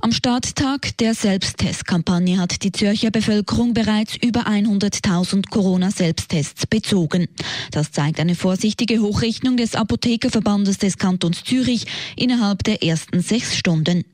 Am 0.00 0.12
Starttag 0.12 0.96
der 0.98 1.14
Selbsttestkampagne 1.14 2.38
hat 2.38 2.62
die 2.62 2.72
Zürcher 2.72 3.10
Bevölkerung 3.10 3.74
bereits 3.74 4.16
über 4.16 4.46
100.000 4.46 5.48
Corona-Selbsttests 5.50 6.66
bezogen. 6.66 7.26
Das 7.70 7.90
zeigt 7.90 8.20
eine 8.20 8.34
vorsichtige 8.34 9.00
Hochrechnung 9.00 9.56
des 9.56 9.74
Apothekerverbandes 9.74 10.78
des 10.78 10.98
Kantons 10.98 11.44
Zürich 11.44 11.86
innerhalb 12.16 12.62
der 12.64 12.82
ersten 12.82 13.20
sechs 13.20 13.56
Stunden. 13.56 14.04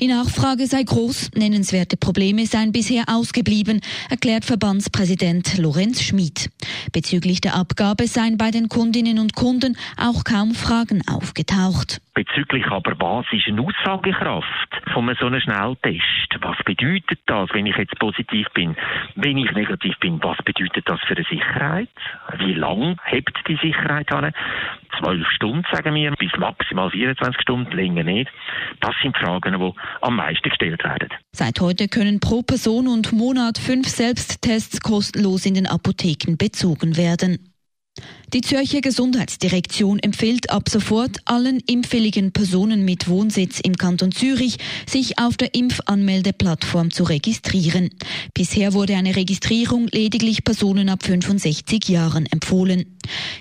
Die 0.00 0.06
Nachfrage 0.06 0.66
sei 0.66 0.82
groß, 0.82 1.30
nennenswerte 1.34 1.96
Probleme 1.96 2.46
seien 2.46 2.72
bisher 2.72 3.04
ausgeblieben, 3.08 3.80
erklärt 4.08 4.44
Verbandspräsident 4.44 5.58
Lorenz 5.58 6.00
Schmid. 6.00 6.48
Bezüglich 6.92 7.40
der 7.40 7.54
Abgabe 7.56 8.06
seien 8.06 8.38
bei 8.38 8.50
den 8.50 8.68
Kundinnen 8.68 9.18
und 9.18 9.34
Kunden 9.34 9.76
auch 9.96 10.24
kaum 10.24 10.54
Fragen 10.54 11.06
aufgetaucht. 11.08 12.00
Bezüglich 12.18 12.66
aber 12.66 12.98
was 12.98 13.26
ist 13.30 13.46
eine 13.46 13.62
Aussagekraft 13.62 14.82
von 14.92 15.14
so 15.20 15.26
einem 15.26 15.40
Schnelltest? 15.40 16.02
Was 16.40 16.56
bedeutet 16.64 17.20
das, 17.26 17.48
wenn 17.52 17.64
ich 17.64 17.76
jetzt 17.76 17.96
positiv 18.00 18.48
bin? 18.54 18.74
Wenn 19.14 19.38
ich 19.38 19.52
negativ 19.52 19.96
bin, 20.00 20.20
was 20.20 20.36
bedeutet 20.38 20.82
das 20.88 20.98
für 21.06 21.14
eine 21.14 21.24
Sicherheit? 21.30 21.88
Wie 22.38 22.54
lang 22.54 22.96
hebt 23.04 23.38
die 23.46 23.56
Sicherheit 23.62 24.10
an? 24.12 24.32
Zwölf 24.98 25.28
Stunden, 25.28 25.64
sagen 25.72 25.94
wir, 25.94 26.10
bis 26.16 26.32
maximal 26.36 26.90
24 26.90 27.40
Stunden, 27.40 27.70
länger 27.70 28.02
nicht. 28.02 28.32
Das 28.80 28.96
sind 29.00 29.16
Fragen, 29.16 29.56
die 29.56 29.72
am 30.00 30.16
meisten 30.16 30.48
gestellt 30.48 30.82
werden. 30.82 31.10
Seit 31.30 31.60
heute 31.60 31.86
können 31.86 32.18
pro 32.18 32.42
Person 32.42 32.88
und 32.88 33.12
Monat 33.12 33.58
fünf 33.58 33.86
Selbsttests 33.86 34.80
kostenlos 34.80 35.46
in 35.46 35.54
den 35.54 35.68
Apotheken 35.68 36.34
bezogen 36.36 36.96
werden. 36.96 37.38
Die 38.34 38.42
Zürcher 38.42 38.82
Gesundheitsdirektion 38.82 39.98
empfiehlt 40.00 40.50
ab 40.50 40.68
sofort 40.68 41.16
allen 41.24 41.60
impfwilligen 41.66 42.32
Personen 42.32 42.84
mit 42.84 43.08
Wohnsitz 43.08 43.58
im 43.58 43.76
Kanton 43.76 44.12
Zürich, 44.12 44.58
sich 44.86 45.18
auf 45.18 45.38
der 45.38 45.54
Impfanmeldeplattform 45.54 46.90
zu 46.90 47.04
registrieren. 47.04 47.88
Bisher 48.34 48.74
wurde 48.74 48.96
eine 48.96 49.16
Registrierung 49.16 49.88
lediglich 49.88 50.44
Personen 50.44 50.90
ab 50.90 51.04
65 51.04 51.88
Jahren 51.88 52.26
empfohlen. 52.26 52.98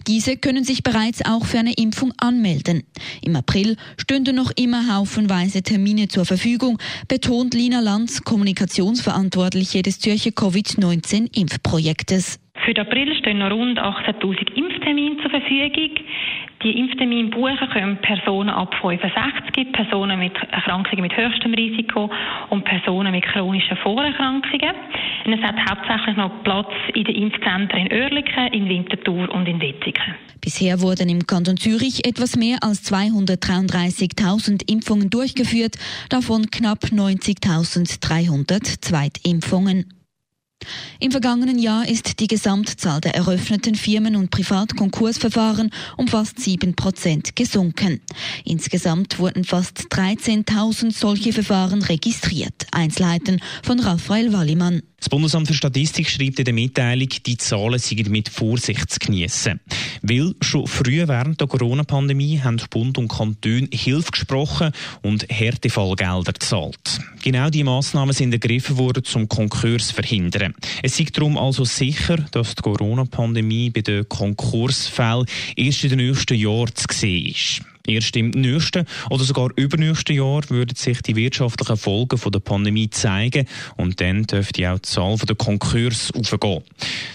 Diese 0.07 0.37
können 0.37 0.63
sich 0.63 0.83
bereits 0.83 1.25
auch 1.25 1.45
für 1.45 1.59
eine 1.59 1.73
Impfung 1.73 2.13
anmelden. 2.17 2.83
Im 3.21 3.35
April 3.35 3.75
stünden 3.97 4.37
noch 4.37 4.51
immer 4.55 4.95
haufenweise 4.95 5.63
Termine 5.63 6.07
zur 6.07 6.23
Verfügung, 6.23 6.77
betont 7.09 7.53
Lina 7.53 7.81
Lanz, 7.81 8.23
Kommunikationsverantwortliche 8.23 9.81
des 9.81 9.99
Zürcher 9.99 10.31
Covid-19-Impfprojektes. 10.31 12.39
Für 12.67 12.73
den 12.73 12.85
April 12.85 13.15
stehen 13.15 13.37
noch 13.37 13.49
rund 13.49 13.79
18.000 13.79 14.51
Impftermine 14.55 15.15
zur 15.21 15.29
Verfügung. 15.31 15.91
Die 16.63 16.77
Impftermine 16.77 17.29
buchen 17.29 17.69
können 17.71 17.97
Personen 18.01 18.49
ab 18.49 18.75
65, 18.81 19.71
Personen 19.71 20.19
mit 20.19 20.35
Erkrankungen 20.51 21.03
mit 21.03 21.15
höchstem 21.15 21.53
Risiko 21.53 22.11
und 22.49 22.65
Personen 22.65 23.13
mit 23.13 23.23
chronischen 23.23 23.77
Vorerkrankungen. 23.77 24.75
Und 25.23 25.31
es 25.31 25.41
hat 25.41 25.55
hauptsächlich 25.69 26.17
noch 26.17 26.43
Platz 26.43 26.73
in 26.93 27.05
den 27.05 27.15
Impfzentren 27.15 27.87
in 27.87 27.93
Oerlikon, 27.93 28.47
in 28.51 28.67
Winterthur 28.67 29.33
und 29.33 29.47
in 29.47 29.61
Wettigen. 29.61 30.15
Bisher 30.41 30.81
wurden 30.81 31.07
im 31.07 31.25
Kanton 31.25 31.55
Zürich 31.55 32.05
etwas 32.05 32.35
mehr 32.35 32.57
als 32.63 32.83
233.000 32.91 34.69
Impfungen 34.69 35.09
durchgeführt, 35.09 35.77
davon 36.09 36.51
knapp 36.51 36.83
90.300 36.83 38.81
Zweitimpfungen. 38.81 39.85
Im 40.99 41.11
vergangenen 41.11 41.59
Jahr 41.59 41.87
ist 41.87 42.19
die 42.19 42.27
Gesamtzahl 42.27 42.99
der 43.01 43.15
eröffneten 43.15 43.75
Firmen- 43.75 44.15
und 44.15 44.31
Privatkonkursverfahren 44.31 45.71
um 45.95 46.07
fast 46.07 46.39
sieben 46.39 46.75
Prozent 46.75 47.35
gesunken. 47.35 48.01
Insgesamt 48.43 49.19
wurden 49.19 49.43
fast 49.43 49.87
13.000 49.91 50.91
solche 50.91 51.33
Verfahren 51.33 51.83
registriert. 51.83 52.67
Einzelheiten 52.71 53.39
von 53.63 53.79
Raphael 53.79 54.33
Wallimann. 54.33 54.81
Das 54.99 55.09
Bundesamt 55.09 55.47
für 55.47 55.53
Statistik 55.53 56.09
schreibt 56.09 56.39
in 56.39 56.45
der 56.45 56.53
Mitteilung, 56.55 57.09
die 57.23 57.37
Zahlen 57.37 57.77
seien 57.77 58.09
mit 58.09 58.29
Vorsicht 58.29 58.89
zu 58.89 58.97
geniessen. 58.99 59.59
Weil 60.01 60.33
schon 60.41 60.65
früh 60.65 61.07
während 61.07 61.39
der 61.39 61.47
Corona-Pandemie 61.47 62.39
haben 62.39 62.59
Bund 62.71 62.97
und 62.97 63.07
Kanton 63.07 63.69
Hilfe 63.71 64.11
gesprochen 64.11 64.71
und 65.03 65.27
Härtefallgelder 65.29 66.33
gezahlt. 66.33 66.99
Genau 67.21 67.51
diese 67.51 67.65
Massnahmen 67.65 68.13
sind 68.13 68.33
ergriffen 68.33 68.77
worden, 68.77 69.03
zum 69.03 69.29
Konkurs 69.29 69.89
zu 69.89 69.93
verhindern. 69.93 70.55
Es 70.81 70.99
ist 70.99 71.15
darum 71.15 71.37
also 71.37 71.63
sicher, 71.63 72.17
dass 72.31 72.55
die 72.55 72.63
Corona-Pandemie 72.63 73.69
bei 73.69 73.81
den 73.81 74.09
Konkursfällen 74.09 75.27
erst 75.55 75.83
in 75.83 75.89
den 75.91 76.07
nächsten 76.07 76.35
Jahren 76.35 76.73
zu 76.73 76.87
sehen 76.91 77.27
ist. 77.27 77.61
Erst 77.87 78.15
im 78.17 78.31
nächsten 78.31 78.85
oder 79.09 79.23
sogar 79.23 79.49
übernächsten 79.55 80.15
Jahr 80.15 80.41
würden 80.49 80.75
sich 80.75 81.01
die 81.01 81.15
wirtschaftlichen 81.15 81.77
Folgen 81.77 82.19
der 82.31 82.39
Pandemie 82.39 82.89
zeigen 82.89 83.47
und 83.77 84.01
dann 84.01 84.23
dürfte 84.23 84.69
auch 84.69 84.79
die 84.79 84.81
Zahl 84.81 85.15
der 85.17 85.35
Konkurs 85.35 86.11
aufgehen. 86.13 86.63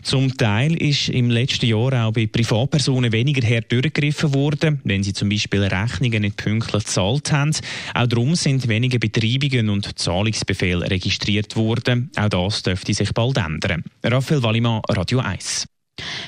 Zum 0.03 0.37
Teil 0.37 0.75
ist 0.75 1.11
im 1.11 1.31
letzten 1.31 1.67
Jahr 1.67 2.07
auch 2.07 2.13
bei 2.13 2.27
Privatpersonen 2.27 3.13
weniger 3.13 3.47
her 3.47 3.61
durchgegriffen 3.61 4.35
worden, 4.35 4.81
wenn 4.85 5.03
sie 5.03 5.13
zum 5.13 5.29
Beispiel 5.29 5.65
Rechnungen 5.65 6.23
nicht 6.23 6.39
pünktlich 6.39 6.85
gezahlt 6.85 7.31
haben. 7.33 7.53
Auch 7.95 8.07
darum 8.07 8.35
sind 8.35 8.67
weniger 8.69 8.99
Betreibungen 8.99 9.69
und 9.69 9.99
Zahlungsbefehle 9.99 10.91
registriert 10.91 11.55
worden. 11.57 12.11
Auch 12.17 12.29
das 12.29 12.63
dürfte 12.63 12.95
sich 12.95 13.13
bald 13.13 13.37
ändern. 13.37 13.85
Raphael 14.03 14.43
Wallimann, 14.43 14.81
Radio 14.89 15.21
1. 15.21 15.67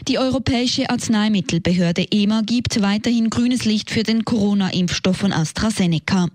Die 0.08 0.18
Europäische 0.18 0.90
Arzneimittelbehörde 0.90 2.06
EMA 2.10 2.42
gibt 2.42 2.82
weiterhin 2.82 3.30
grünes 3.30 3.64
Licht 3.64 3.90
für 3.90 4.02
den 4.02 4.24
Corona-Impfstoff 4.24 5.16
von 5.16 5.32
AstraZeneca. 5.32 6.28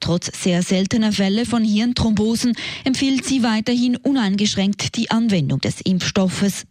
Trotz 0.00 0.30
sehr 0.42 0.62
seltener 0.62 1.10
Fälle 1.10 1.46
von 1.46 1.64
Hirnthrombosen 1.64 2.54
empfiehlt 2.84 3.24
sie 3.24 3.42
weiterhin 3.42 3.96
uneingeschränkt 3.96 4.96
die 4.96 5.10
Anwendung 5.10 5.60
des 5.60 5.80
Impfstoffes. 5.80 6.66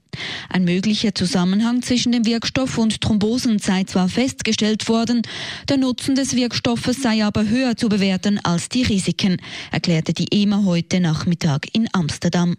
Ein 0.48 0.64
möglicher 0.64 1.16
Zusammenhang 1.16 1.82
zwischen 1.82 2.12
dem 2.12 2.26
Wirkstoff 2.26 2.78
und 2.78 3.02
Thrombosen 3.02 3.58
sei 3.58 3.84
zwar 3.86 4.08
festgestellt 4.08 4.88
worden, 4.88 5.24
der 5.70 5.78
Nutzen 5.78 6.14
des 6.14 6.36
Wirkstoffes 6.36 7.02
sei 7.02 7.26
aber 7.26 7.48
höher 7.48 7.76
zu 7.78 7.90
bewerten 7.90 8.40
als 8.44 8.70
die 8.70 8.84
Risiken, 8.84 9.38
erklärte 9.72 10.14
die 10.14 10.28
EMA 10.32 10.66
heute 10.66 11.00
Nachmittag 11.00 11.68
in 11.74 11.88
Amsterdam. 11.94 12.56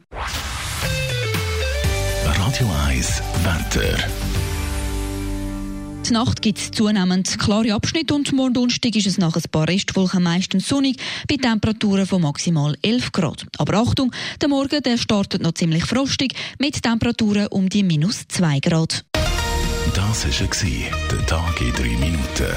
Radio 2.55 2.71
1 2.87 3.23
Wetter. 3.43 3.99
Die 6.07 6.13
Nacht 6.13 6.41
gibt 6.41 6.59
es 6.61 6.71
zunehmend 6.71 7.37
klare 7.37 7.75
Abschnitte 7.75 8.15
und 8.15 8.33
morgen 8.33 8.55
Donnerstag 8.55 8.95
ist 8.95 9.09
es 9.09 9.19
nach 9.19 9.35
ein 9.35 9.43
paar 9.51 9.67
Restwolken 9.67 10.23
meistens 10.23 10.69
sonnig 10.69 10.99
bei 11.29 11.37
Temperaturen 11.37 12.07
von 12.07 12.23
maximal 12.23 12.77
11 12.81 13.11
Grad. 13.11 13.47
Aber 13.59 13.75
Achtung, 13.79 14.13
der 14.41 14.49
Morgen 14.49 14.81
der 14.81 14.99
startet 14.99 15.43
noch 15.43 15.55
ziemlich 15.55 15.85
frostig 15.85 16.35
mit 16.61 16.81
Temperaturen 16.81 17.49
um 17.49 17.69
die 17.69 17.83
minus 17.83 18.29
2 18.29 18.61
Grad. 18.61 19.05
Das 19.93 20.25
war 20.25 21.11
der 21.11 21.27
Tag 21.27 21.61
in 21.61 21.73
3 21.73 21.83
Minuten. 21.83 22.55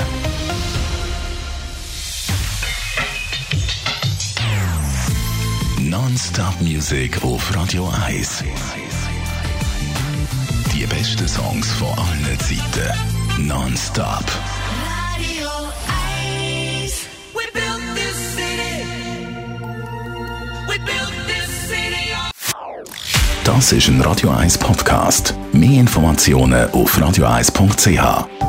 Non-Stop 5.79 6.62
Music 6.62 7.24
auf 7.24 7.56
Radio 7.56 7.91
1. 8.06 8.44
Die 10.90 10.96
besten 10.96 11.28
Songs 11.28 11.72
von 11.74 11.88
allen 11.90 12.40
Zeiten. 12.40 13.48
Non-stop. 13.48 14.24
Radio 15.14 15.50
1. 16.14 17.08
We 17.34 17.42
built 17.53 17.81
this 17.96 18.16
city. 18.36 18.85
We 20.67 20.79
built 20.79 21.14
this 21.28 21.67
city 21.67 22.14
Das 23.44 23.72
ist 23.72 23.88
ein 23.90 24.02
Radio 24.02 24.29
1 24.29 24.58
Podcast. 24.59 25.34
Mehr 25.52 25.79
Informationen 25.79 26.70
auf 26.72 26.97
radio1.ch. 26.97 28.47